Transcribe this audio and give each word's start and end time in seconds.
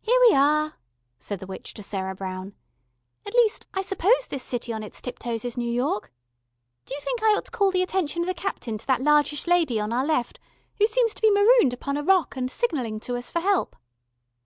"Here 0.00 0.20
we 0.28 0.34
are," 0.34 0.74
said 1.20 1.38
the 1.38 1.46
witch 1.46 1.72
to 1.74 1.82
Sarah 1.84 2.16
Brown. 2.16 2.52
"At 3.24 3.32
least, 3.32 3.64
I 3.72 3.80
suppose 3.80 4.26
this 4.26 4.42
City 4.42 4.72
on 4.72 4.82
its 4.82 5.00
Tiptoes 5.00 5.44
is 5.44 5.56
New 5.56 5.70
York. 5.70 6.10
Do 6.84 6.96
you 6.96 7.00
think 7.00 7.22
I 7.22 7.28
ought 7.32 7.44
to 7.44 7.52
call 7.52 7.70
the 7.70 7.80
attention 7.84 8.22
of 8.22 8.26
the 8.26 8.34
Captain 8.34 8.76
to 8.76 8.86
that 8.88 9.02
largish 9.04 9.46
lady 9.46 9.78
on 9.78 9.92
our 9.92 10.04
left, 10.04 10.40
who 10.80 10.88
seems 10.88 11.14
to 11.14 11.22
be 11.22 11.30
marooned 11.30 11.72
upon 11.72 11.96
a 11.96 12.02
rock, 12.02 12.34
and 12.34 12.50
signalling 12.50 12.98
to 12.98 13.14
us 13.14 13.30
for 13.30 13.38
help?" 13.38 13.76